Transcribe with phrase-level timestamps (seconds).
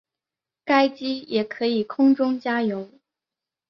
[0.65, 2.89] 该机也可以空中加油。